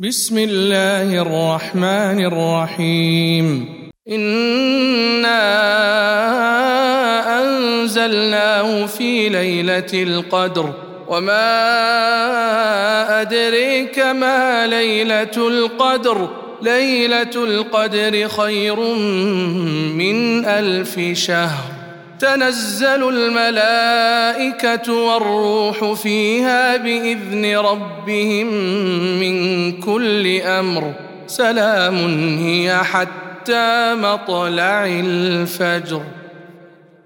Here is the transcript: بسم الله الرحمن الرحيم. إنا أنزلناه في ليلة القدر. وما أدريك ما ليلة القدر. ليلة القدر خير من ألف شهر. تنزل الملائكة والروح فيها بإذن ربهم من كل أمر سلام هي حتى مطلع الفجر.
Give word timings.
بسم 0.00 0.38
الله 0.38 1.22
الرحمن 1.22 2.24
الرحيم. 2.24 3.68
إنا 4.08 5.40
أنزلناه 7.40 8.86
في 8.86 9.28
ليلة 9.28 9.90
القدر. 9.94 10.72
وما 11.08 11.50
أدريك 13.20 13.98
ما 13.98 14.66
ليلة 14.66 15.36
القدر. 15.36 16.28
ليلة 16.62 17.44
القدر 17.44 18.28
خير 18.28 18.80
من 19.94 20.44
ألف 20.44 21.00
شهر. 21.12 21.78
تنزل 22.20 23.08
الملائكة 23.08 24.92
والروح 24.92 25.92
فيها 25.92 26.76
بإذن 26.76 27.56
ربهم 27.56 28.46
من 29.20 29.47
كل 29.88 30.40
أمر 30.40 30.92
سلام 31.26 31.96
هي 32.38 32.78
حتى 32.84 33.94
مطلع 33.94 34.86
الفجر. 34.86 36.02